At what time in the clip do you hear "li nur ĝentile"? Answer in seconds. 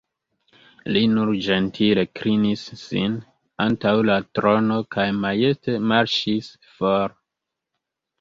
0.95-2.05